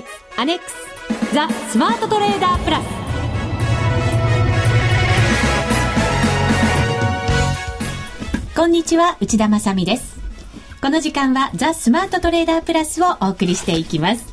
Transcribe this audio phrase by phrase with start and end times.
[0.00, 2.84] 月アネックスザ・スマートトレーダープラス
[8.56, 10.20] こんにちは内田まさです。
[10.82, 14.26] この時間はザ・スマートトレーダープラスをお送りしていきます。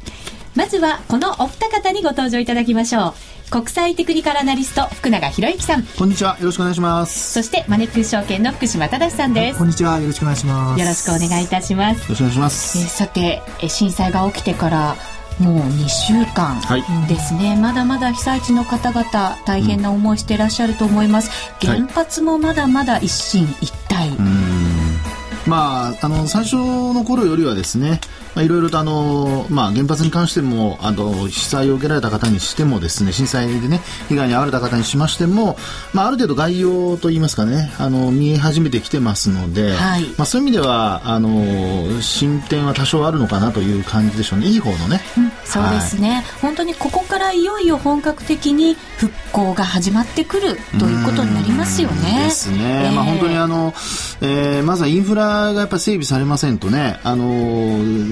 [0.54, 3.14] まずはこのお二方にご登場いただきましょう。
[3.50, 5.84] 国際テクニカルアナリスト福永博之さん。
[5.84, 7.34] こんにちはよろしくお願いします。
[7.34, 10.80] そしてマネックス証券の福島正さんです、こんにちはよろしくお願いします。
[10.82, 12.02] よろしくお願いいたします。
[12.02, 14.96] よろしくお願いします、えー、さて震災が起きてから
[15.40, 16.60] もう2週間
[17.08, 21.30] ですね、はい、まだまだ被災地の方々大変な思いしていらっしゃると思います、
[21.62, 28.02] うん、原発もまだまだ一進一退、はいまあ、あの最初の頃よりはですね、
[28.38, 35.58] まあ、いろいろとあの、まあ、原発に関してもあの被災を受けられた方にしてもですね震災でね被害に遭われた方にしましても、
[35.92, 44.46] まあ、ある程度概要といいますかねあの見え始めてきてますので、はい、まあ、そういう意味ではあの進展は多少あるのかなという感じでしょうね。
[44.46, 52.26] いい方のね、うん、そうですね、はい、本当にここからいよいよ本格的に復興が始まってくるということになりますよね。
[52.26, 53.74] ですね、えー、まあ、本当にあの、
[54.22, 57.26] えー、まずはインフラがやっぱり整備されませんとね、あの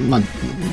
[0.10, 0.15] まあ、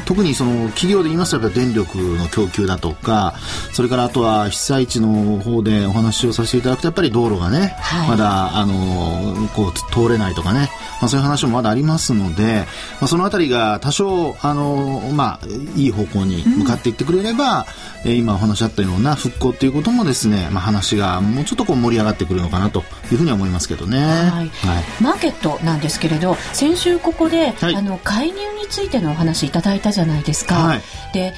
[0.04, 3.34] 特にその企業で言いますと電力の供給だとか
[3.72, 10.70] それからあとは被災地の方でお話をさせていただくとやっぱり道路がね、はい、まだあのこう通れないとかね、
[11.03, 12.64] まあ、そういう話もまだありますので、
[13.00, 17.67] まあ、そのあたりが多少あの、まあ、いい方向に向かっていってくれれば、
[18.06, 23.98] うん、今お話しあったような復興ということもですね、まあ、話がもうちょっとこう盛り上がってくるのかなというふうに思いますけどね。
[23.98, 24.48] はい、はい、
[25.03, 30.55] マーケットなんですけれど先週ここで、はい、あの介入についてのお話いただいたじゃないですか。
[30.55, 31.34] はい、で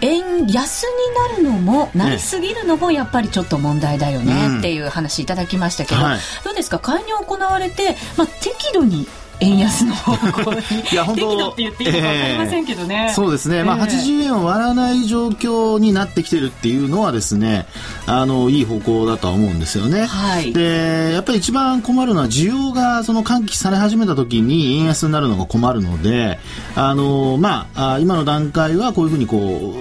[0.00, 0.88] 円安に
[1.32, 6.00] なるのもなりすぎるのもやっぱりちょっと問題だよねっていう話いただきましたけど、
[6.44, 6.78] どうですか？
[6.78, 9.06] 介入行われて、まあ、適度に
[9.40, 10.60] 円安の方向に
[10.92, 17.66] いや本当適度って言っていいのか分かりませんけどね、えー、そうですね、まあ、80円を割らない状況になってきてるっていうのはですね
[18.06, 26.38] あのいい方向だとは思うんですよね、はい、でやっぱり一番困るのは需要がその喚起され始めた時に円安になるのが困るので
[26.74, 29.74] あの、まあ、今の段階はこういうふうにこ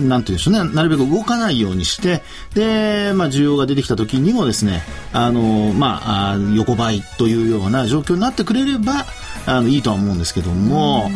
[0.00, 0.72] うなんていうんでしょうね。
[0.74, 2.22] なるべく動かないようにして
[2.54, 9.01] で、まあ、需要が出てきた時にもですねあの、まあ、横ばいというような状況になってくれれば
[9.46, 11.10] あのいいとは思うんですけども、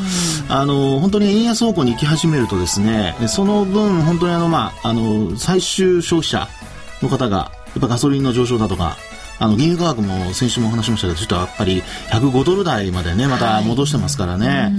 [0.48, 6.48] あの本当に円安方向に行き始めるとですねその分本当にあの、まあ、あの最終消費者
[7.02, 8.96] の方がやっぱガソリンの上昇だとか
[9.38, 14.70] あの原油価格も先週も話しましたけどちょっとやっぱり105ドル台までねまた戻してますからね、は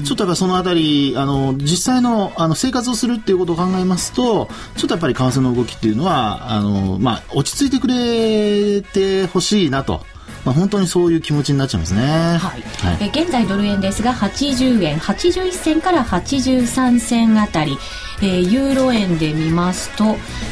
[0.00, 10.02] い、ちょっとやっぱそのあたりあの実際のあの生活をするっていうことを考えますとちょっとやっぱり為替の動きっていうのはあの、まあ、落ち着いてくれてほしいなと。
[10.44, 12.38] まあ、本当にそういう気持ちになっちゃいますね、はい。
[12.38, 17.76] はい、え現在ドル円ですが80円81銭から83銭あたり
[18.20, 20.04] えー、ユーロ円で見ますと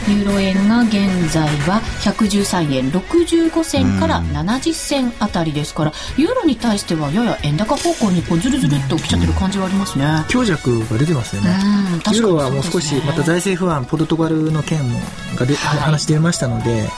[0.09, 0.93] ユーロ円が現
[1.33, 10.25] 在は113円65銭から70銭あたりですからユーロに対してはやや円高方向にこうずるずるっと来ちゃってる感じはありますね。
[10.29, 11.51] 強弱が出てますよね。
[12.13, 15.01] ユーロはもう少しまた財政不安ポルトガルの件も
[15.37, 16.89] がで、はい、話出ましたので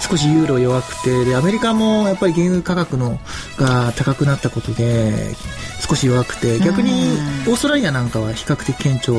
[0.00, 3.18] 少しユーロ弱くてでアメリカもやっぱり原油価格の
[3.56, 5.34] が高くなったことで
[5.86, 6.90] 少し弱くて逆に
[7.46, 9.18] オーストラリアなんかは比較的顕著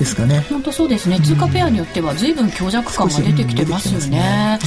[0.00, 0.46] ですかね。
[0.48, 1.20] 本当そうですね。
[1.20, 4.58] 通貨ペアによっては随分強弱感が出てきてますよね。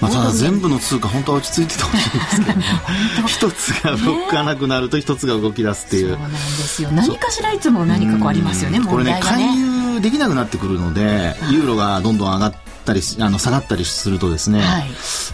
[0.00, 2.52] まあ、ただ全部の通貨本当は落ち着いててほしいんですけ
[3.20, 6.90] ど一つが動かなくなると一つが動き出すっていう、そうなんですよ。
[6.92, 14.84] 何かしらいつも何かこうありますよねこれね介入できなくなってくるのでユーロがどんどん上がったりあの下がったりするとですね、はい、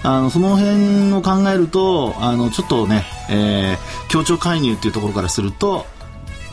[0.03, 5.85] あのその辺を考えるとあのちょっとね、えー、協調介入っていうところからすると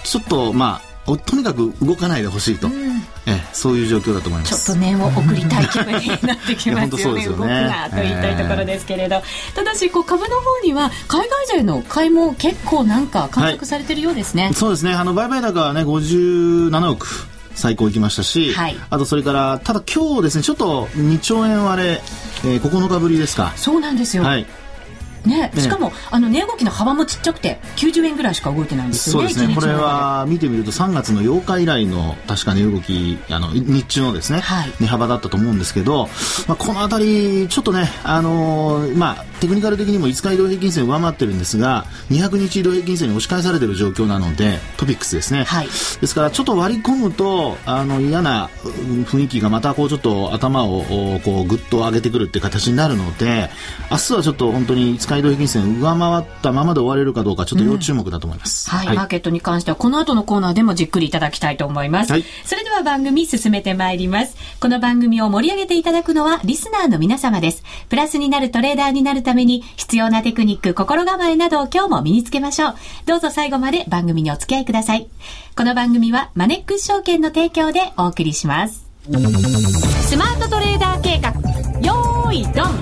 [0.03, 2.73] ちょっとまあとにかく動かないでほしいと、うん、
[3.25, 4.65] えそういう状況だと思います。
[4.65, 7.23] ちょっと念を送りたい気分になってきますよね。
[7.23, 7.37] よね。
[7.37, 14.93] 動くなと言いたいところですけれど、えー、ただしこう株の方には海外勢の買いも結構なんか観測されてるようですね、はい、そうですね。
[14.93, 21.89] あの売買高はね57億最高いきましたし、はい、あとそれからただ今日ですねちょっと2兆円割れ、
[22.45, 23.53] えー、9日ぶりですか。
[23.55, 24.45] そうなんですよ、はい
[25.25, 29.29] ね、しかも、あの値動きの幅もちっちゃくて90円ぐらいしか動いてないんですよね。
[29.29, 29.55] そうですね。
[29.55, 36.07] これは見てみると3月の8日以来の確か値動きあの日中のですね、はい、値幅だったと思うんですけど、
[36.47, 45.45] まあこの辺りちょっとねあのー、まあテクニカル的にも5日移動平均線上回ってるんですが、200日移動平均線に押し返されてる状況なので、トピックスですね。
[45.45, 50.83] はい、ですから、ちょっと割り込むと、あの、嫌な雰囲気がまたこうちょっと頭を
[51.25, 53.49] こうぐっと上げてくるって形になるので、
[53.89, 58.69] 明日はちょっと本当に5日移動平均線上回ったままで終われるかどうか、ちょっと要注目だと思います。
[58.71, 62.11] うん、はい、はい、マーケットに関しては、この後のコーナーでもじっくりいただきたいと思います。
[62.11, 64.35] はい、それでは番組進めてまいります。
[64.59, 67.63] この番組を盛り上げていただくのは、リスナーの皆様です。
[67.89, 72.75] プラスになるトレーダーになるために、必要なテクニック、心構えなどを今日も身につけましょう。
[73.05, 75.07] どうぞ最後まで番組にお付き合いください。
[75.55, 78.85] この番組はマネックス証券の提供でお送りします。
[79.03, 81.31] スマートトレーダー計画、
[81.81, 82.80] よーいドン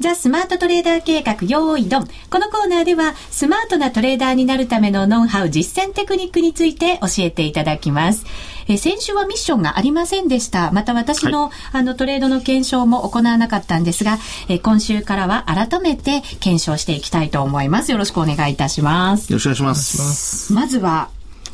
[0.00, 2.08] ザ・スマートトレーダー計画用意ドン。
[2.30, 8.24] このコーナーでは、スマートなトレーダーになるためのノウハウ、実践テクニックについて教えていただきます。
[8.68, 10.70] え先週はミッションがありませんでした。
[10.70, 14.18] また私の、はい、あのトレードの検証も行わなかったんですが、
[14.48, 17.90] え今週からは改めて検証していきたいと思います。
[17.90, 19.32] よろしくお願いいたします。
[19.32, 20.52] よろしくお願いします。
[20.52, 21.08] まずは、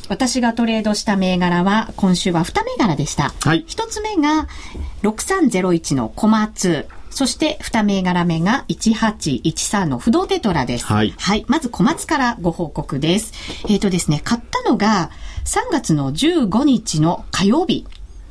[0.07, 3.33] 私がトレードした銘柄は、今週は2銘柄でした。
[3.41, 3.65] はい。
[3.67, 4.47] 1つ目が、
[5.01, 6.85] 6301の小松。
[7.15, 10.85] そして二銘柄目が1813の不動テトラです。
[10.85, 11.13] はい。
[11.17, 11.45] はい。
[11.47, 13.31] まず小松からご報告です。
[13.69, 15.11] えっ、ー、とですね、買ったのが
[15.45, 17.87] 3月の15日の火曜日。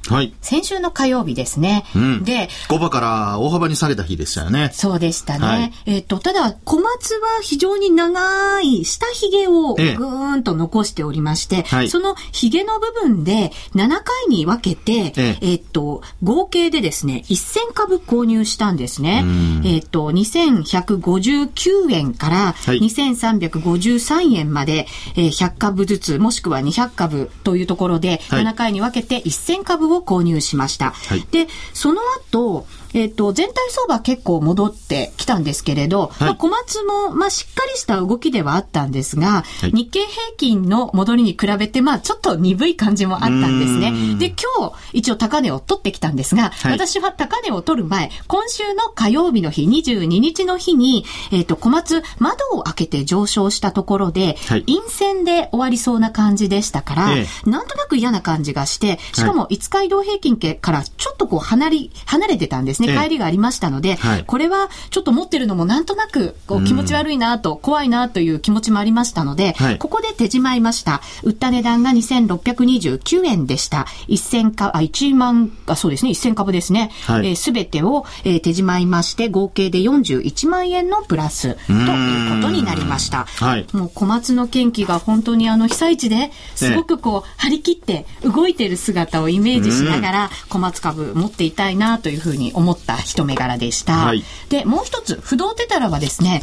[0.08, 0.34] はい。
[0.42, 1.84] 先週の火曜日ですね。
[1.96, 4.70] うん、で、5場から大幅に下げた日でしたよね。
[4.72, 5.46] そうでしたね。
[5.46, 19.24] はい、えっ、と、ただ、小松は非常に長い下髭をぐーんと残しておりまして、ええ、その髭の部分で7回に分けて、ええっ、と、合計でですね、1000株購入したんですね。
[19.64, 24.86] えっ、と、2159円から2353円まで、
[25.16, 30.91] えー、100株ずつ、もしくは200株というところで、7回に分けて1000株をを購入しました。
[30.91, 32.00] はい、で、その
[32.31, 43.93] 後、えっ、ー、と、全体相場結構戻ってきたんですけれど、はい、まあ、小松も、まあ、しっかりした動きではあったんですが、はい、日経平均の戻りに比べて、まあ、ちょっと鈍い感じもあったんですね。
[44.19, 62.83] で、今日、一応高値を取ってきたんですが、はい、私は高値を取る前、今週の火曜日の日、22日の日に、えっ、ー、と、小松、窓を開けて上昇したところで、陰線で終わりそうな感じでしたから、ええ、なんとなく嫌な感じがして、しかも5日移動平均からちょっとこう離れ、離れてたんですね。
[62.86, 71.00] ね、帰りがありましたので、はい、これはちょっと持ってるのもなんとなくこう気持ち悪いなと、怖いなという気持ちもありましたので、はい、ここで手じまいました。
[71.22, 73.86] 売った値段が2629円でした。
[74.08, 76.90] 1000株、あ、1万、あ、そうですね、1000株ですね。
[77.04, 83.25] す、はい、えー、べ、てを、えー、手じまいまして、合計で41万円のプラスということになりました。
[83.25, 93.96] はい、もう小松の元気が本当にあの被災地ですごくこう、張り切って動いてる姿をイメージしながら、小松株持っていたいなというふうに思った一銘柄でした。
[93.96, 96.40] はい、で、もう一つ、不動テタラはですね、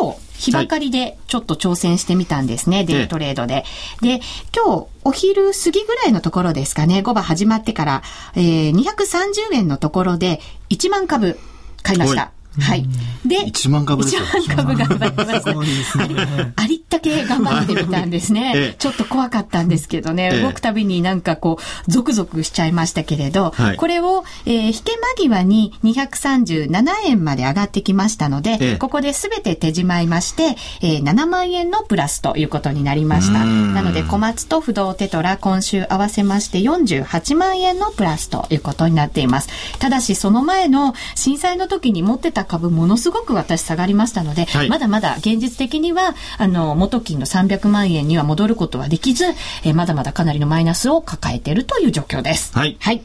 [0.00, 3.64] 今日、日ばかりでちょっと挑戦してみたんですね、はい、デイトレードで。
[4.00, 4.20] で、
[4.54, 8.02] 今日、お昼過ぎぐらいのところですかね、5番始まってから、
[8.34, 10.40] えー、230円のところで
[10.70, 11.38] 1万株
[11.82, 12.32] 買いました。
[12.60, 12.86] はい。
[13.24, 14.22] で、1万株ですよ。
[14.22, 16.06] 1万株頑張りました。
[16.12, 18.74] ね、ありったけ頑張ってみたんですね。
[18.78, 33.44] ちょっと怖かったんですけどね、動くたびになんかこう、ゾクゾクしちゃいましたけれど、はい、これを、えー、引け間際に237円まで上がってきましたので、ここで全て手じまいまして、えー、7万円のプラスということになりました。
[33.44, 39.48] なので、小松と不動テトラ今週合わせまして48万円のプラスということになっています。
[39.78, 49.24] ただし、その前の震災の時に持ってたた株ものすごく私下がりましたので、はい、まだまだ現実的にはあの元金の300万円には戻ることはできず、
[49.64, 52.52] えー、まだまだかなりのマイナスを抱えているという状況です。
[52.56, 52.76] はい。
[52.80, 53.02] はい。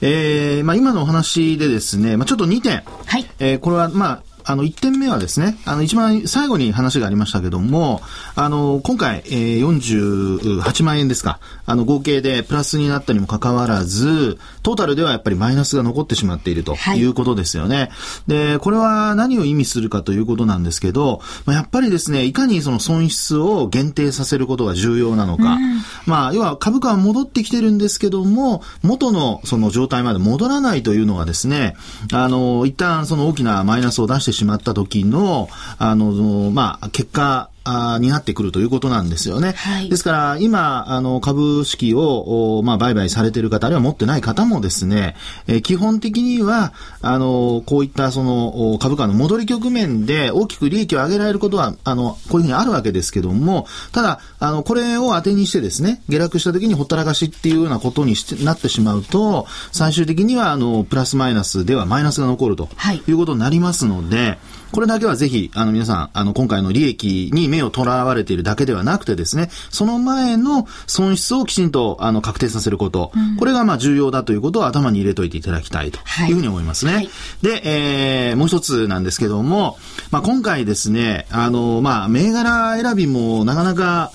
[0.00, 2.82] えー、まあ今のお話でですね、まあちょっと2点。
[3.06, 3.26] はい。
[3.38, 8.00] えー、これはまああの、1点目はですね、あの、一番最後に話がありましたけども、
[8.36, 17.08] あの、今回、えー、48万円ですか、あの、合計でプラスになったにもかかわらず、トータルではやっぱりマイナスが残ってしまっているとい。
[17.08, 17.76] うことですよね。
[17.76, 17.90] はい、
[18.28, 31.76] で、これは何を意味するかということなんですけど、まあ、やっぱりですね、いかにその損失を限定させることが重要なのか、うん、まあ、要は株価は戻ってきてるんですけども、元のその状態まで戻らないというのがですね、
[32.12, 37.50] あの、一旦その大きなマイナスを出してしまった時の、あの、まあ、結果、
[37.94, 39.52] あになってくるということなんですよね。
[39.56, 46.72] はい、ですから、今、あの、株式を、まあ、売買されている方、あるいは持ってない方もですね、えー、基本的には、
[47.02, 62.68] あの、こういったその、株価の戻り局面で大きく利益を上げられることは、あの、こういうふうにあるわけですけども、ただ、あの、これを当てにしてですね、下落した時にほったらかしっていうようなことにしてなってしまうと、最終的には、あの、プラスマイナスではマイナスが残ると
[63.06, 64.38] いうことになりますので、
[64.72, 75.98] これだけはぜひ、あの皆さん、あの今回の利益に目をとらわれているだけではなくてですね、その前の損失をきちんとあの確定させること、うん、これがまあ重要だということを頭に入れといていただきたいと
[76.28, 76.94] いうふうに思いますね。
[76.94, 77.10] はい、
[77.42, 79.78] で、えー、もう一つなんですけども、
[80.10, 84.12] まあ今回ですね、あの、まあ銘柄選びもなかなか、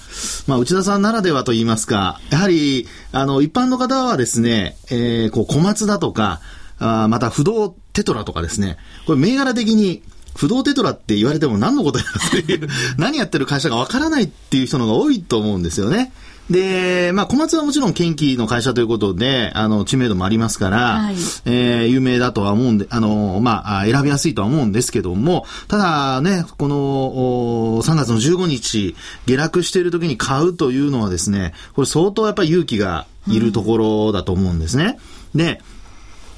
[0.48, 6.42] まあ内田さんならではと言いますか、やはり、あの一般の方はですね、えー、こう小松だとか、
[6.80, 10.04] あまた不動テトラとかですね、これ銘柄的に
[10.36, 16.12] 不動テトラって言われても何のことやっていう、 何やってる会社がわからないっていう人のが多いと思うんですよね。
[16.50, 35.00] で、まあ、小松はもちろん研機の会社ということで、あの、知名度もありますから、はい、えー、有名だとは思うんで、あの、まあ、選びやすいとは思うんですけども、ただね、この、3月の15日、下落している時に買うというのはですね、これ相当やっぱり勇気がいるところだと思うんですね。
[35.34, 35.62] うん、で、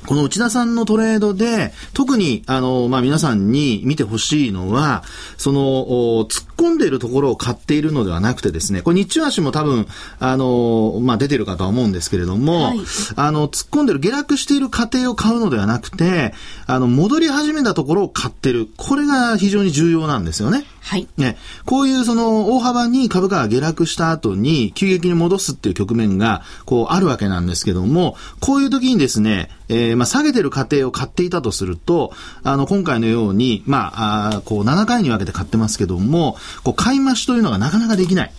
[0.05, 5.03] この内田さんのトレードで、特に、あの、まあ、皆さんに見てほしいのは、
[5.37, 5.61] その、
[6.25, 9.87] 突っ込んでいるところを買っているのではなくてですね、これ日中足も多分、
[10.19, 12.79] あの、まあ、出てるかとは思うんですけれども、はい、
[13.15, 16.33] あの、突っ込んでる、下落している過程を買うのではなくて、
[16.67, 18.69] あの、戻り始めたところを買ってる。
[18.77, 20.65] これが非常に重要なんですよね。
[20.85, 21.07] はい。
[21.17, 32.13] ね、こういうその大幅に株価が下落した後に急激に戻すっていう局面がこうあるわけなんですけども、こういう時にですね、えー、まあ下げてる過程を買っていたとすると、
[32.43, 38.31] あの今回のように、まあ、あこう7回に分けて買ってますけども、こう買い増しというのがなかなかできない。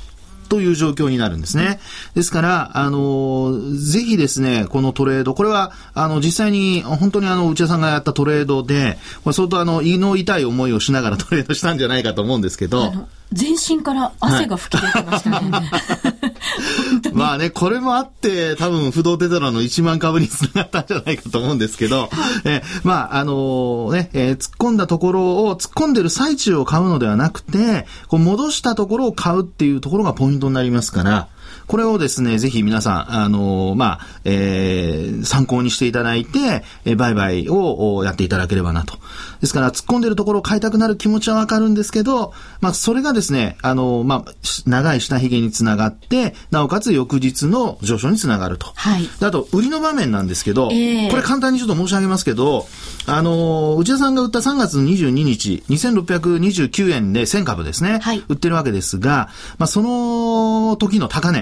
[0.47, 1.81] という状況になるんですね。
[2.15, 12.93] ですから、あの、ぜひですね、このトレード、これは、あの、実際に、本当にあの、内田さんがやったトレードで、これ相当あの、胃の痛い思いをしながら トレードしたんじゃないかと思うんですけど、
[13.33, 15.51] 全身から汗が吹き出てましたね。
[15.51, 22.11] はい、まあね、これもあって、多分、不動テトラの1万株につながったんじゃないかと思うんですけど、
[22.45, 31.29] えまあ、あのー、ね、えー、突っ込んだところを、突っ込んでる最中を買うのではなくて、こう戻したところを買うっていうところがポイントになりますから、
[31.67, 38.99] これをですね、ぜひ皆さん、あの、まあ、えー、参考にしていただいて、えー、売買をやっていただければなと。
[39.41, 44.33] ですから、突っ込んでるところを変えたくなる気持ちはわかるんですけど、まあ、それがですね、あの、まあ、
[44.67, 48.67] 長い下髭につながって、なおかつ翌日の上昇につながると。
[48.75, 49.09] はい。
[49.21, 52.67] あと、売りの場面なんですけど、えー、これ簡単にちょっと申し上げますけど、
[53.07, 61.36] あの、内田さんが売った3月22日、2629円で1000株ですね、はい、売ってるわけですが、まあ、その時の高値、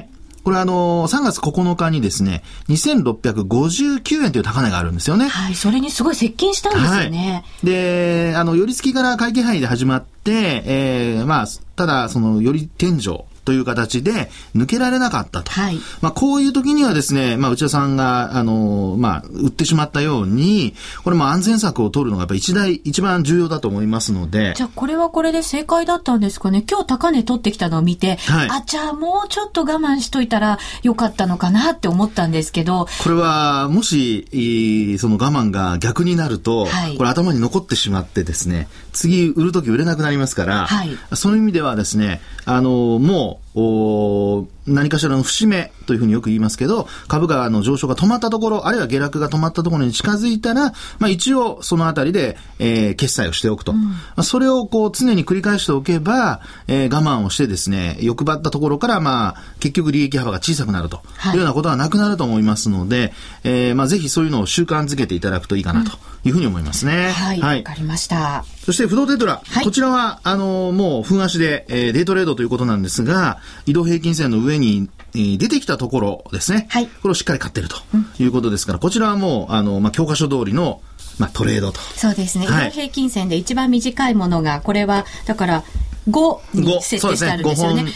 [0.44, 5.26] これあの、3月9日にですね、2659円という高値があるんですよね。
[5.26, 7.44] はい、それにすごい接近したんですよね。
[7.62, 11.46] はい、で、あの、寄り付きから会計範囲で始まって、えー、まあ、
[11.76, 15.50] ただ、その、より天井、という形で抜けられなかったと。
[15.50, 20.74] はい、まあ、こういう時にはですね、まあ、内田さんが、あの、まあ、売ってしまったように、
[21.04, 24.54] これも安全策を取るのがやっぱり一大、一番重要だと思いますので。
[24.56, 26.64] じゃあ、これはこれで正解だったんですかね。
[26.68, 32.88] 今日高値取ってきたのを見て、はい、あ、じゃあもうちょっと我慢しといたらよかったのかなって思ったんですけど。
[33.02, 53.73] これは、もし、その我慢が逆になると、はい、これ頭に残ってしまってですね、次売るとき売れなくなりますから、はい、そういう意味ではですね、あの、もう、お何かしらの節目というふうによく言いますけど、株価の上昇が止まったところ、あるいは下落が止まったところに近づいたら、まあ一応そのあたりで、えー、決済をしておくと。
[53.73, 63.12] うん、まあ、それをこう常に繰り返しておけば、えー、我慢をしてですね、欲張ったところからまあ結局利益幅が小さくなるというようなことはなくなると思いますので、はい、
[63.44, 65.92] えー、まあぜひそういうのを習慣づけていただくといいかなと
[66.25, 66.92] いうふうに思いますね。
[66.92, 67.40] うん、はい。
[67.40, 68.44] わ、はい、かりました。
[68.64, 69.42] そして不動テトラ。
[69.46, 76.66] はい、こちらは、あのもう、分足で、えー、デイトレードということなんですが、移動平均線の上に、えー、出てきたところですね。
[76.70, 76.86] はい。
[76.86, 77.76] これをしっかり買ってると
[78.18, 80.80] いうことですから、こちらはもう、あの、まあ、教科書通りの、
[81.18, 81.80] まあ、トレードと。
[81.80, 82.46] そうですね。
[82.46, 85.64] はい、移動平均線で一番短いものが、これは、だから、
[86.08, 87.84] 5に設定してあるんですよね。
[87.84, 87.94] ね5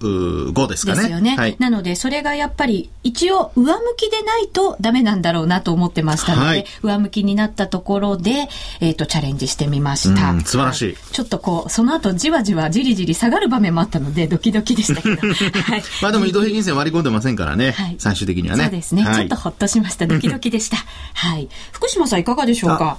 [0.00, 1.00] 本25ですかね。
[1.00, 1.36] ですよね。
[1.36, 8.48] はい、なので、それがやっぱり一応上向きでないとダメなんだろうなと思ってましたので、はい、上向きになったところで、
[8.80, 10.40] えっ、ー、と、チャレンジしてみました。
[10.40, 10.96] 素晴らしい。
[11.12, 15.16] ちょっとこう、その後じわじわじりじり下がる場面もあったので、ドキドキでしたけど。
[15.26, 15.82] はい。
[16.02, 17.72] まあでも移動平均線割り込んでませんからね。
[17.72, 18.64] はい、最終的にはね。
[18.64, 19.04] そうですね。
[19.04, 20.06] ちょっとほっとしました。
[20.06, 20.76] ドキドキでした。
[21.14, 21.48] はい。
[21.72, 22.98] 福島さんいかがでしょうか？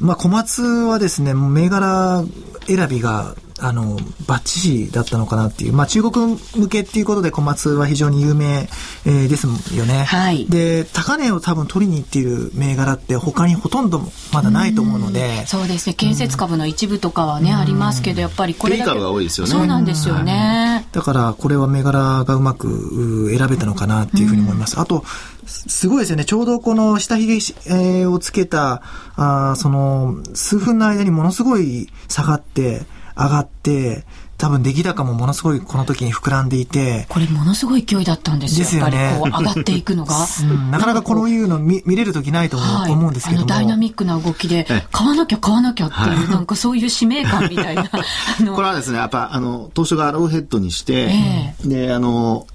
[0.00, 2.24] まあ、小松はですね、銘柄
[2.66, 5.72] 選びがあの、バッチシだったのかなっていう。
[5.72, 8.68] まあ、中国向けっていうことで小松は非常に有名、
[9.04, 9.46] えー、です
[9.76, 10.04] よね。
[10.04, 10.46] はい。
[10.46, 14.00] で、高値を多分取りに行っている銘柄って他にほとんど
[14.32, 15.42] まだないと思うので。
[15.44, 15.94] うそうですね。
[15.94, 18.98] 建設株の一部とかはね、ありますけど、やっぱりこれだけ。
[18.98, 19.52] が多いですよね。
[19.52, 20.86] そうなんですよね。
[20.92, 24.78] だから、これは銘柄がうまく選べたのかなっていうふうに思います。
[24.78, 25.04] あと、
[25.48, 26.24] すごいですよね。
[26.24, 27.34] ちょうどこの下髭、
[27.66, 28.82] えー、をつけた、
[29.16, 32.82] あその、数分の間にものすごい下がって、
[33.18, 34.04] 上がって、
[34.38, 37.06] 多分出来高もものすごいこの時に膨らんでいて。
[37.08, 38.58] これものすごい勢いだったんですよ。
[38.60, 39.18] ですよね。
[39.20, 40.14] こう上がっていくのが。
[40.42, 47.88] うん、なかなかこのいうの見見れる時ないと思うんですけども、ダイナミックな動きで、買わなきゃ買わなきゃっていう、なんかそういう使命感みたいな。
[48.54, 52.46] これはですね、やっぱ、あの、当初がローヘッドにして、えー、で、あの、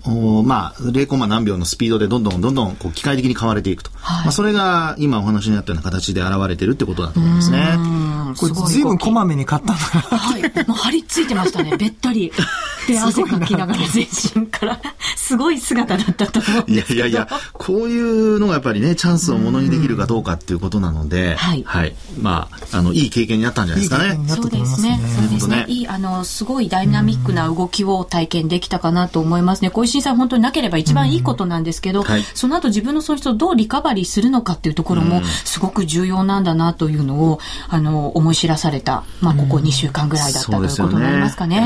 [0.46, 3.92] まあ、0コマ何秒のスピードでどんどんどんどんこう機械的に買われていくと。
[3.96, 7.78] はい、まあ、それが今お話にあったような形で現れてるってことだと思いますね。
[8.38, 10.18] これ随分こまめに買ったんだな。
[10.18, 10.42] はい。
[10.68, 12.32] もう張り付いてましたね、べったり。
[12.88, 14.80] で、汗かきながら全身から、
[15.16, 21.64] すごい姿だったと思うんですいやいやいや、こういうのがやっぱりね、チャンスをものにできるかどうかっていうことなので、はい。
[21.66, 21.96] はい。
[22.20, 24.20] まあ、あの、いい経験になったんじゃないですかね。
[24.28, 25.00] そうですね。
[25.18, 25.66] そうですね。
[25.68, 29.70] いい、あの、すごいダイナミックな動きを体験できたかなと思いますね。
[29.70, 37.40] こういう震災本当になければ一番いいことなんですけど、はい、その後自分の損失をどうリカバリーするのかっていうところも、すごく重要なんだなというのを、
[37.70, 41.63] あの、思い知らされた、まあ、ここ2週間ぐらいだったということになりますかね。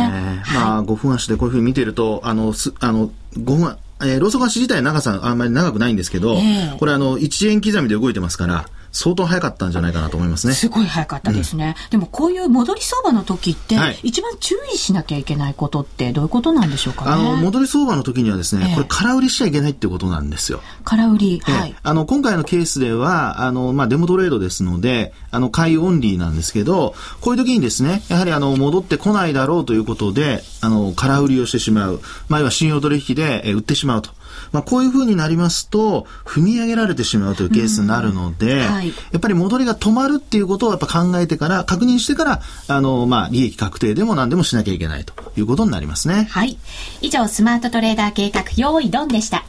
[0.54, 10.54] まあ、5分足でこういうふうに見てると、あの、すあの、5分、えー、ローソク足自体長さあんまり長くないんですけど、えー、これあの、1円刻みで動いてますから、相当早かったんじゃないかなと思いますね。
[10.54, 11.76] すごい早かったですね。
[11.86, 20.62] うん、でもこういう戻り相場の時って、はい、一番注意しなきゃいけないことってどういうことなんでしょうか、ね、あの、戻り相場の時にはですね、えー、これ空売りしちゃいけないってことなんですよ。
[20.84, 21.76] 空売り、はい。
[21.82, 32.02] あの、今回のケースでは、あの、まあ、デモトレードですので、あの、買いオンリーなんですけど、こういう時にですね、やはりあの、戻ってこないだろうということで、あの、空売りをしてしまう。
[32.30, 34.12] まあ、は信用取引で、え売ってしまうと。
[34.52, 46.28] まあ、こういうふうになりますと、踏み上げられてしまうというケースになるので、はい、やっぱり戻りが止まるっていうことをやっぱ考えてから、確認してから、あの、まあ、利益確定でも何でもしなきゃいけないということになりますね。
[46.30, 46.58] はい。
[47.02, 49.46] 以上、スマートトレーダー計画、用意ドンでした。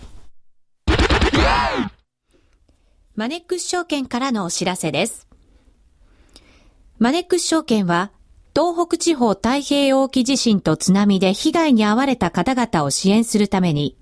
[3.18, 5.26] マネックス証券からのお知らせです。
[7.00, 8.12] マネックス証券は、
[8.54, 13.97] 東北地方太平洋沖地震と津波で被害に遭われた方々を支援するために、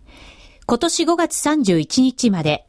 [0.66, 2.66] 今年5月31日まで、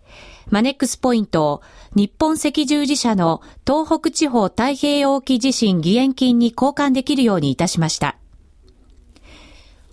[0.49, 1.61] マネックスポイントを
[1.95, 8.17] 日本赤十字社の東北地方太平洋沖地震義援金に交換できるようにいたしました。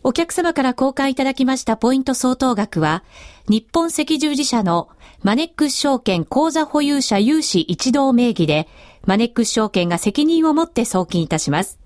[0.03, 3.05] お客様から交換いただきましたポイント相当額は、
[3.49, 4.91] 日本赤十字社の
[5.23, 8.69] マネックス証券口座保有者有志一同名義で、
[9.07, 11.79] マネックス証券が責任を持って送金いたします。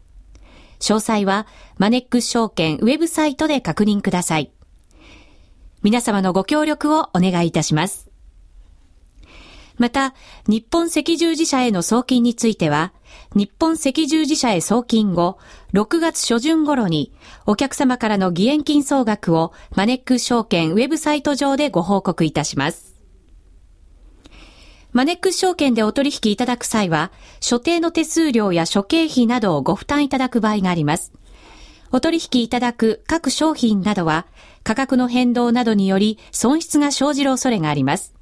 [0.80, 4.50] 詳細は、マネックス証券ウェブサイトで確認ください。
[5.82, 8.08] 皆様のご協力をお願いいたします。
[9.76, 10.12] また、
[10.48, 12.92] 日本赤十字社への送金については、
[13.34, 15.38] 日本赤十字社へ送金後、
[15.72, 17.12] 6月初旬頃に、
[17.46, 22.96] お客様からの義援金総額をマネックス証券ウェブサイト上でご報告いたします。
[24.90, 31.12] マネックス証券でお取引いただく際は、所定の手数料や諸経費などをご負担いただく場合があります。
[31.92, 34.26] お取引いただく各商品などは、
[34.64, 38.14] 価格の変動などにより損失が生じる恐れがあります。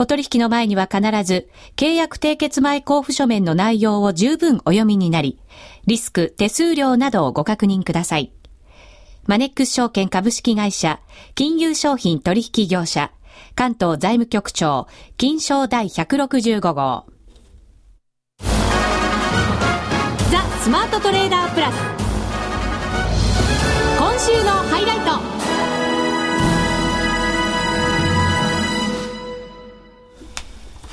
[0.00, 5.40] お取引の前には必ず、契約締結前交付書面の内容を十分お読みになり、
[5.86, 8.32] リスク、手数料などをご確認ください。
[9.26, 11.00] マネックス証券株式会社、
[11.34, 13.10] 金融商品取引業者、
[13.56, 17.06] 関東財務局長、金賞第165号。
[20.30, 21.74] ザ・スマートトレーダープラス。
[23.98, 24.98] 今週のハイライ
[25.32, 25.37] ト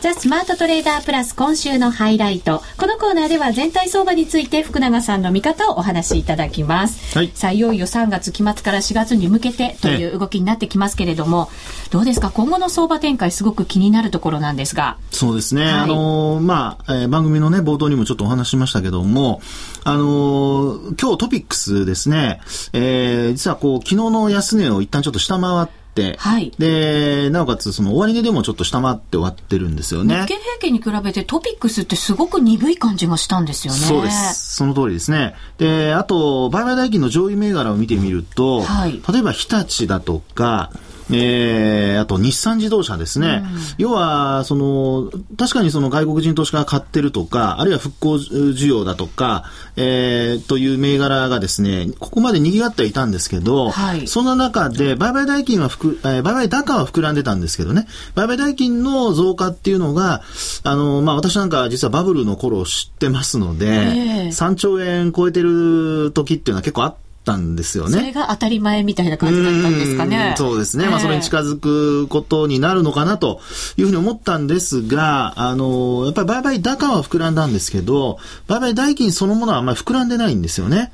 [0.05, 2.61] ザ・スマートトレーダープラス今週のハイライト。
[2.77, 7.17] このコーナーでは全体相場について福永さんの見方をお話しいただきます。
[7.17, 7.31] はい。
[7.33, 11.49] さあ、いよいよ3月期末から4月に向けてという動きになってきますけれども、
[11.89, 12.29] どうですか？
[12.29, 14.99] 今後の相場展開すごく気になるところなんですが。
[15.09, 15.63] そうですね。
[15.63, 19.41] はい、あのー、まあ、えー、番組のね、冒頭にもちょっとお話しましたけども、
[19.85, 22.41] あのー、今日トピックスですね、
[22.73, 25.83] えー、実はこう、昨日の安値を一旦ちょっと下回って、
[26.17, 30.21] はい、で、なおかつその終値でもちょっと下回って終わってるんですよね。
[30.21, 33.79] 日経平均に比べてトピックスってすごく鈍い感じがしたんですよね。
[33.79, 34.55] そうです。
[34.55, 35.35] その通りですね。
[35.57, 40.71] で、あと、売買代金の上位銘柄を見てみると、はい、例えば日立だとか、
[41.11, 43.43] えー、あと日産自動車ですね。
[43.43, 60.23] うん、要は、その、確かにその外国人投資家が買ってるとか、あるいは復興需要だとか、えー、という銘柄がですね、ここまで賑わってはいたんですけど、はい、そんな中で、売買代金はふく、えー、売買高は膨らんでたんですけどね、売買代金の増加っていうのが、
[60.63, 67.04] あの、まあ、私なんか実はバブルの頃を知ってますので、えー、3兆円超えてる時っていうのは結構あった
[67.35, 67.91] んですよね。
[67.91, 70.33] それが当たり前みたいな感じだったんですかね。
[70.35, 70.85] うそうですね。
[70.85, 73.41] えー、まあ、それに近づくことになるのかなと
[73.77, 80.91] いうふうに思ったんですが、あの、やっぱり売買高は膨らんだんですけど、売買代金そのものはあんまり膨らんでないんですよね。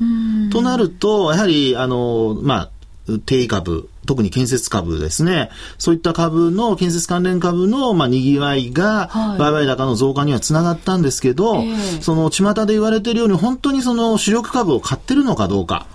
[0.52, 2.70] となると、やはり、あの、まあ、
[3.26, 5.50] 定株、特に建設株ですね。
[5.78, 11.68] そういった株の、建設関連株の、まあ、賑わいが、売買高の増加にはつながったんですけど、はい、
[12.02, 15.88] その、巷で言われているように、本当にその主力株を買ってるのかどうか。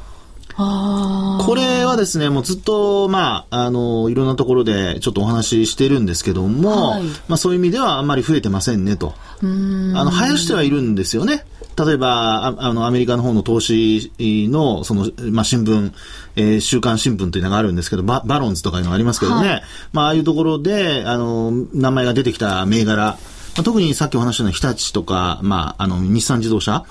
[0.56, 9.14] これはですね、もうずっと、まあ、あの、いろんなところでちょっとお話ししてるんですけども、はい、まあそういう意味ではあんまり増えてませんねと。
[9.42, 11.44] あの、生やしてはいるんですよね。
[11.78, 15.92] 例えば、あの、アメリカの方の投資の、その、まあ、新聞、
[16.36, 23.18] えー、週刊新聞というのがあるんですけど、ババロンズとかいうのがありますけどね、はい、まあ、ああいうところで、あの、名前が出てきた銘柄、ま
[23.58, 26.84] あ、特にさっきお話したような日立とか、まあ、あの、日産自動車、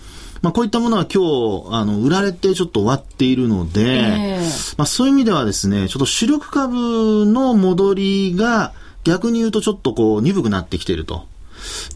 [0.45, 8.71] まあ、こういったものは今日、あの、売られてちょっと終わっているので、えー、まあ、そういう意味ではですね、ちょっと主力株の戻りが、
[9.03, 11.25] 逆に言うとちょっとこう、鈍くなってきていると。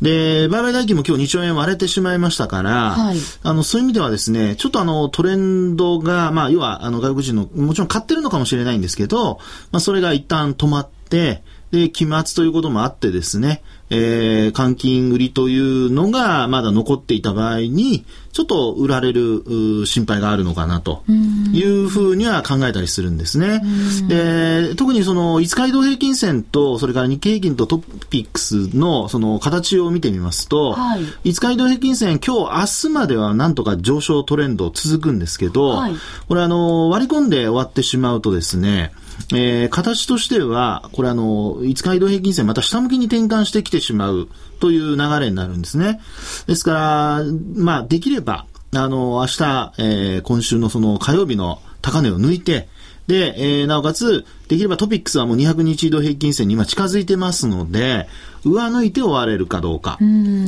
[0.01, 9.37] で、売買代金も今日2兆円割れてしまいましたから、はい、あの、そういう意味ではですね、ちょっとあの、トレンドが、まあ、要は、あの、外国人の、もちろん買ってるのかもしれないんですけど、
[9.71, 21.03] まあ、それが一旦止まって、で、期末ということもあってですね、えー、換金売りというのがまだ残っていた場合に、ちょっと売られる心配があるのかなと
[21.51, 23.61] いうふうには考えたりするんですね。
[24.07, 35.95] で、特にその5日移動平均線と、それから日経平均とトピックスのその形を見てみますと、はい、5日移動平均線、今日、明日まではなんとか上昇トレンド続くんですけど、はい、
[36.27, 38.93] これあの、割り込んで終わってしまうとですね、
[39.33, 44.27] えー、形としては、これあの、5日移動平均線また下向きに転換してきてしまう
[44.59, 46.01] という流れになるんですね。
[46.47, 47.23] ですから、
[47.55, 52.67] まあ、できれば、あの、明日、えー、今週のその火曜日の高値を抜いて、
[53.09, 58.07] で、えー、なおかつ、できればトピックスはもう200日移動平均線に今近づいてますので、
[58.45, 59.97] 上抜いて終われるかどうか。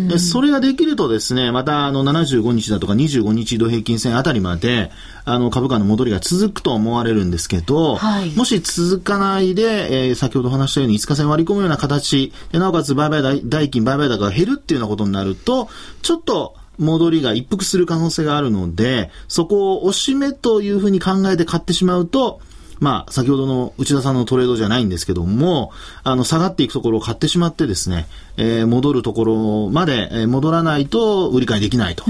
[0.07, 4.91] でそれができるとですね、またあの75日だとか25日移動平均線あたりまで、
[5.25, 12.31] あの株価の戻りが続くと思われるんですけど、はい、もし続かないで、えー、先ほど話したように5日線割り込むような形。
[12.51, 15.67] で、なおかつ売買代金、売買高が減るっていうようなことになると、
[16.03, 22.41] ちょっと戻りが一服する可能性があるので、そこを押し目というふうに考えて買ってしまうと、
[22.81, 25.71] まあ、先ほどの内田さんのトレードじゃないんですけども、
[26.03, 32.03] あの、下がっていくところを買ってしまってですね、えー、戻るところまで、えー、戻らないと売り買いできないと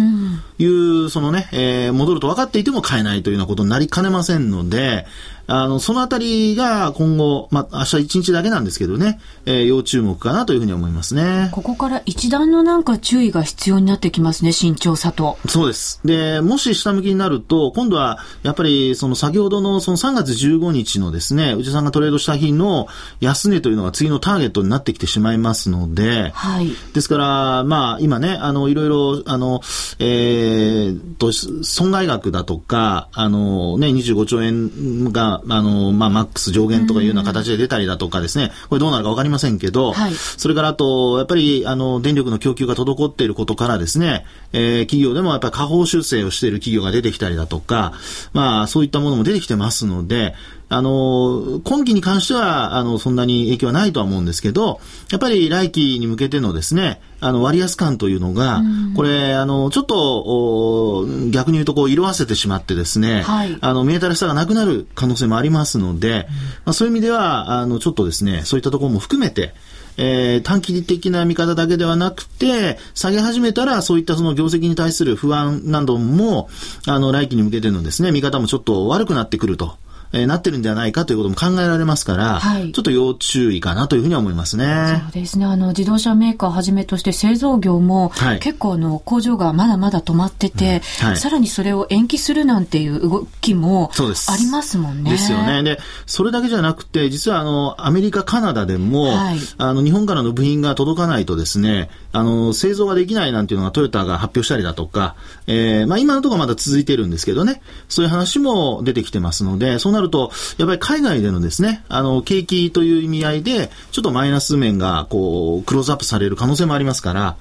[0.60, 0.72] いう、
[1.04, 5.06] うん、そのね、えー、戻ると分かっていても買えないというようなことになりかねませんので、
[5.52, 11.50] あの、そのあたりが今後、まあ、明日一日だけなんですけどね、えー、要注目かなというふうに思いますね。
[11.52, 15.38] ここから一段のなんか注意が必要になってきますね、慎重さと。
[15.50, 16.00] そうです。
[16.06, 22.88] で、もし下向きになると、今度は、やっぱり、その先ほどのその3月15日のですね、内田さんがトレードした日の
[23.20, 26.70] 安値というのが次のターゲットになってきてしまいますので、はい。
[26.94, 29.60] ですから、まあ、今ね、あの、いろいろ、あの、
[30.00, 47.94] えー、と、損害額だとか、あの、ね、25兆円が、あの、まあ、マックス上限とかいうような形で出たりだとかですね、これどうなるかわかりませんけど、はい、それからあと、やっぱり、あの、電力の供給が滞っていることからですね、えー、企業でもやっぱり下方修正をしている企業が出てきたりだとか、
[48.34, 50.34] まあ、そういったものも出てきてますので、
[50.74, 54.80] あの、今期に関しては、あの、そんなに影響はないとは思うんですけど、
[55.12, 58.62] やっぱり来期に向けてのですね、あの、割安感というのが、
[58.96, 66.28] これ、あの、ちょっと、逆に言うと、こう、色あせてしまってですね、はい、あの、見えたらしさがなくなる可能性もありますので、
[66.64, 69.54] まあ、そういう意味では、あの、ちょっとですね、そういったところも含めて、
[69.98, 76.50] えー、短期的な見方だけではなくて、下げ始めたら、そういったその業績に対する不安なども、
[76.88, 79.76] あの、来期に向けてのですね、見方もちょっと悪くなってくると。
[80.14, 85.02] えー、なってるんではないかということも考えられますから、はい、ちょっと要注意かなというふうには思いますね。
[85.04, 85.46] そうですね。
[85.46, 95.12] あの、自動車メーカーをはじめとして製造業も、はい、結構あの、工場がまだまだ止まってて、うんはい、さらにそれを延期するなんていう動きもありますもんね。
[95.12, 95.64] ですよね。
[95.64, 99.14] で、それだけじゃなくて、実はあの、アメリカ、カナダでも、
[99.58, 105.16] あの、日本からの部品が届かないとですね、あの、製造ができないなんていうのがトヨタが発表したりだとか、
[105.48, 117.38] えー、まあ今のところまだ続いてるんですけどね、そういう話も出てきてますので、そうななると、やっぱり海外でのですね、あの、景気という意味合いで、ちょっとマイナス面が、こう、クローズアップされる可能性もありますから、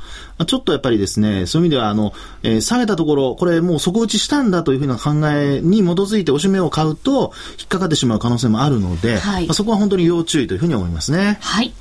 [0.47, 11.39] ちょっとやっぱりですね、そういう意味では、あの、えー、下げたところ、これもう底打ちしたんだというふうな考えに基づいておしめを買うと、引っかかってしまう可能性もあるので、はい、まあ、そこは本当に要注意というふうに思いますね。
[11.41, 11.73] はい。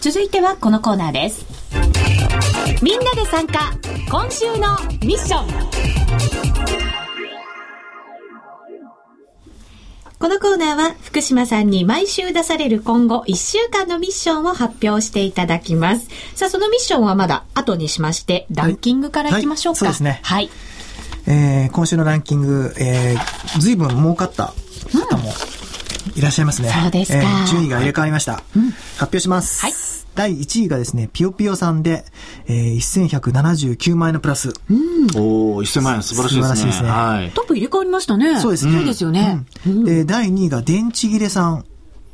[0.00, 1.44] 続いてはこのコーナーです。
[2.82, 3.70] みんなで参加、
[4.10, 6.89] 今週のミッション。
[10.20, 16.08] このコーナーは福島さんに毎週出される今後1週間のミッションを発表していただきます。
[16.34, 19.86] さあ、そのミッションはまだ後にしまして、ランキングからいきましょうか。
[19.86, 20.20] はいはい、そうですね。
[20.22, 20.50] はい。
[21.26, 24.52] えー、今週のランキング、えー、随分儲かった
[25.08, 25.32] 方も
[26.14, 26.68] いらっしゃいますね。
[26.68, 28.42] うん、そうですか、えー、順位が入れ替わりました。
[28.54, 29.62] うん、発表します。
[29.62, 29.99] はい。
[30.20, 32.04] 第1位がですね、ピヨピヨさんで、
[32.46, 34.50] えー、1179万円のプラス。
[34.68, 35.06] うん。
[35.16, 36.42] おお1000万円素晴らしいですね。
[36.42, 36.90] 素晴らしいですね。
[36.90, 37.30] はい。
[37.30, 38.38] トップ入れ替わりましたね。
[38.38, 38.80] そうですね。
[38.80, 39.46] いいですよね。
[39.66, 41.64] うん、で、第2位が電池切れさん。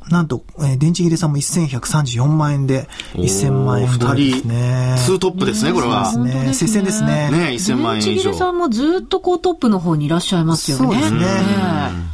[0.09, 4.95] なんと、えー、電池切れさんも1134万円で、1000万円ぐらいですね。
[5.05, 6.05] ツートップですね、これは。
[6.05, 6.53] そうですね。
[6.53, 7.29] 接戦ですね。
[7.29, 8.05] ね、1000万円以上。
[8.05, 10.85] 電池切れさんもずっとこうトップの方にいらっしゃいますよね。
[10.85, 11.19] そうですね。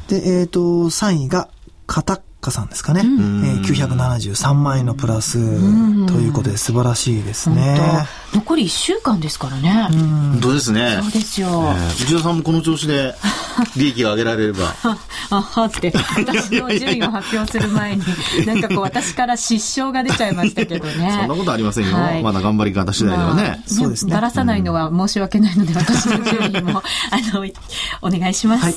[0.08, 1.50] で、えっ、ー、と、3位が、
[1.86, 3.02] カタッカさんですかね。
[3.02, 5.40] うん、えー、973万円のプラス
[6.08, 7.80] ということで素晴らしいですね。
[8.34, 9.88] 残り1週間ですからね。
[9.90, 11.00] 本当ですね。
[11.02, 11.48] そうですよ。
[11.48, 13.16] えー、内田さんもこの調子で
[13.78, 14.76] 利益が上げられれば。
[15.30, 18.04] あはって、私の順位を発表する前に、
[18.46, 21.18] なんかこう私から失笑が出ちゃいましたけどね。
[21.22, 21.96] そんなことありませんよ。
[21.96, 23.44] はい、まだ頑張り方次第ではね。
[23.44, 24.14] まあ、そうですね。
[24.14, 27.46] ばらさないのは申し訳ないので、私の順位も、 あの、
[28.02, 28.64] お願いします。
[28.66, 28.76] はい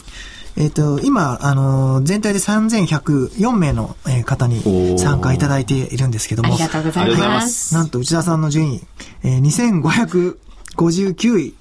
[0.57, 6.55] えっ、ー、と、今、あの、全体で3104名の方に参加いただいているんですけども。
[6.55, 7.75] ありがとうございます。
[7.75, 8.83] なんと内田さんの順位、
[9.23, 10.37] えー、
[10.75, 11.55] 2559位、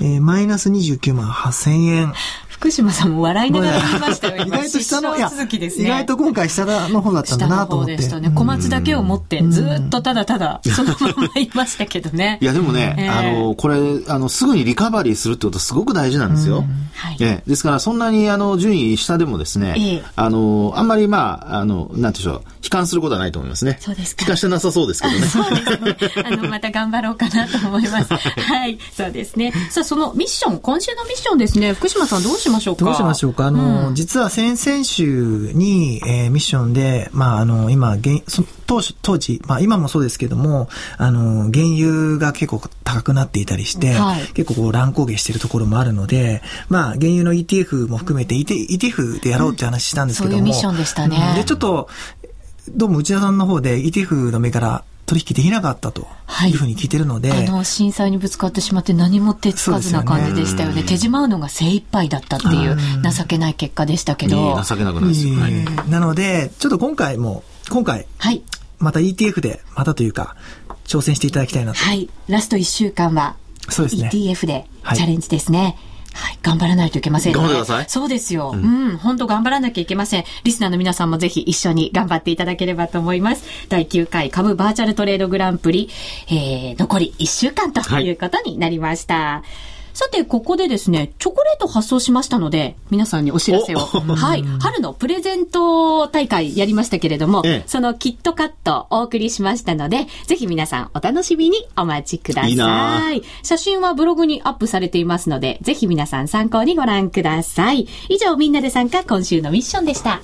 [0.00, 2.14] えー、マイナス29万8000円。
[2.60, 4.44] 福島さんも笑いながら言いましたよ。
[4.44, 5.24] 意外と下の、ね、
[5.78, 7.96] 意外と今回下の方だったんだなと思って。
[7.96, 8.30] でしたね。
[8.34, 12.36] 小松だけを持って、ずっとただただ、そのままいましたけどね。
[12.42, 16.64] いや、でもね、えー、あの、これ、あの、すぐにリカバリーするってことすごく大事なんですよ。
[16.92, 23.78] はい、えー、ですから、そんなに、あの、順位下でもですね、えー、あの、あんまり、まあ、あの、なんていうんでしょう、悲観することはないと思いますね。
[23.80, 24.24] そうですか。
[24.24, 25.20] 悲観してなさそうですけどね。
[25.22, 26.24] そうですね。
[26.26, 28.12] あの、また頑張ろうかなと思います。
[28.12, 29.50] はい、そうですね。
[29.70, 32.84] さあ、そのミッション、今週のミッションですね、福島さんどうしましょうか？
[32.84, 33.46] どうしましょうか？
[33.46, 37.96] あの、うん、実は先々週に、えー、ミッションで、まあ、あの、今、
[38.66, 51.34] 当当時、まあ今もそうですけども、あの、原油が結構高くなっていたりして、はい、結構こう乱高下しているところもあるので、まあ原油の ETF も含めて ETF でやろうって話したんですけども、うん、そういうミッションでしたね。
[51.36, 51.88] で、ちょっと、
[52.72, 56.06] どうも内田さんの方で ETF の目から取引できなかったと
[56.46, 56.52] い。
[56.52, 68.42] うふうに聞いてるので、はい、あの震災にぶつかってしまって何も手つかずな感じでしたよね、ね、手じまうのが精一杯だったっていう情けない結果でしたけど、情けなくないですよ、はい、なのでちょっと今回も今回、はい、
[68.78, 70.36] また ETF でまたというか
[70.84, 71.78] 挑戦していただきたいなと。
[71.78, 72.08] はい。
[72.28, 73.36] ラスト1週間は
[73.68, 74.10] そうですね。
[74.12, 75.76] ETF でチャレンジですね、はいはい、
[76.42, 77.38] 頑張らないといけませんね。
[77.38, 77.84] 頑張ってください。
[77.88, 78.52] そうですよ。
[78.54, 80.24] うん、本、当、頑張らなきゃいけません。
[80.44, 83.44] リスナーの皆さんもぜひ一緒に頑張っていただければと思います。
[83.68, 85.90] 第9回株バーチャルトレードグランプリ、
[86.28, 89.14] えー、残り1週間ということになりました。
[89.14, 93.78] はいさて、ここでですね、チョコレート発送しましたので、皆さんにお知らせを。
[94.16, 94.44] はい。
[94.60, 102.48] 春のプレゼント大会やりましたけれども、ええ、そのキットカットお送りしましたので、ぜひ皆さんお楽しみにお待ちくださ
[103.12, 103.18] い。
[103.18, 107.86] い写真はブログにアップされていますので、ぜひ皆さん参考にご覧ください。
[108.08, 110.20] 以上、みんなで参加今週のミッションでした。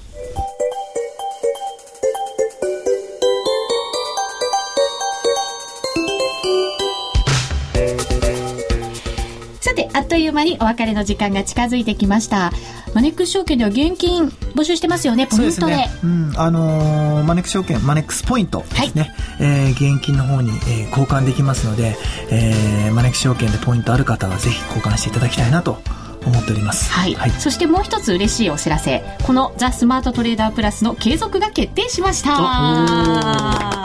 [9.97, 12.53] あっという間にお別れの時間が近づいてきました。
[12.93, 21.95] マネックス証券では現金募集してますよねポイントで、ね、うん、あのー、マネックス証券マネックスポイントですね、はい、えー、現金の方に、えー、交換できますので、
[22.31, 25.79] えー、マネックス証券でポイントある方はぜひ交換していただきたいなと
[26.25, 29.03] 思っております、はい、はい、そしてもう一つ嬉しいお知らせ。
[29.27, 33.76] このザ・スマートトレーダープラスの継続が決定しました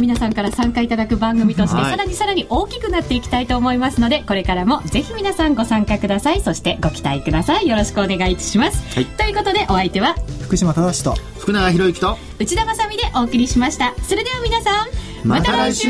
[0.00, 6.40] 皆さんから参加いただく番組として、さらにさらに大きくなっていきたいと思いますのでこれからもぜひ皆さんご参加ください。
[6.40, 7.68] そしてご期待ください。
[7.68, 13.94] よろしくお願いします、はい、ということでお相手は福島正と福永博之と内田まさでお送りしました。
[14.02, 14.88] それでは皆さん
[15.24, 15.88] また来週。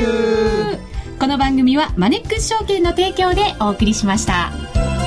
[1.18, 4.99] この番組はマネックス証券の提供でお送りしました。